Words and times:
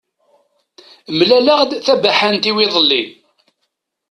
Mlaleɣ-d 1.17 1.71
tabaḥant-iw 1.85 2.57
iḍelli. 2.65 3.03